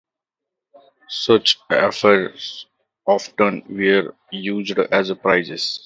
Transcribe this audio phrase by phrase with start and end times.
[1.09, 2.33] Such amphorae
[3.05, 5.77] often were used as prizes.